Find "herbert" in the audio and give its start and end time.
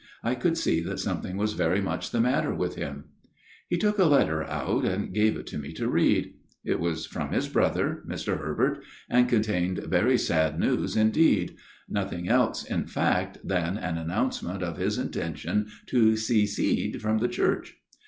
8.39-8.83